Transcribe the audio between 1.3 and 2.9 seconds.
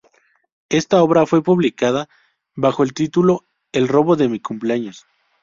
publicada bajo